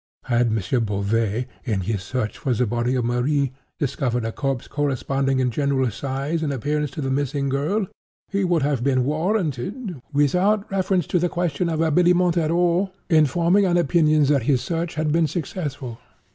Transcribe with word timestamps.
Had 0.23 0.47
M. 0.47 0.59
Beauvais, 0.83 1.45
in 1.63 1.81
his 1.81 2.01
search 2.01 2.39
for 2.39 2.55
the 2.55 2.65
body 2.65 2.95
of 2.95 3.05
Marie, 3.05 3.51
discovered 3.77 4.25
a 4.25 4.31
corpse 4.31 4.67
corresponding 4.67 5.37
in 5.37 5.51
general 5.51 5.91
size 5.91 6.41
and 6.41 6.51
appearance 6.51 6.89
to 6.89 7.01
the 7.01 7.11
missing 7.11 7.49
girl, 7.49 7.85
he 8.27 8.43
would 8.43 8.63
have 8.63 8.83
been 8.83 9.05
warranted 9.05 10.01
(without 10.11 10.67
reference 10.71 11.05
to 11.05 11.19
the 11.19 11.29
question 11.29 11.69
of 11.69 11.81
habiliment 11.81 12.35
at 12.35 12.49
all) 12.49 12.91
in 13.09 13.27
forming 13.27 13.67
an 13.67 13.77
opinion 13.77 14.23
that 14.23 14.41
his 14.49 14.61
search 14.61 14.95
had 14.95 15.11
been 15.11 15.27
successful. 15.27 15.99